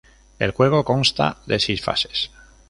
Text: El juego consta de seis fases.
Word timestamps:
El 0.39 0.49
juego 0.49 0.83
consta 0.83 1.37
de 1.45 1.59
seis 1.59 1.79
fases. 1.83 2.31